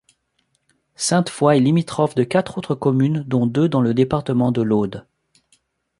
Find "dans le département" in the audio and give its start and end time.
3.69-4.51